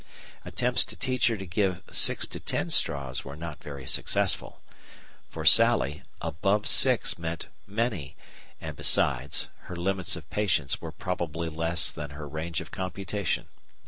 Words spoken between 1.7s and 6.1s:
six to ten straws were not very successful. For Sally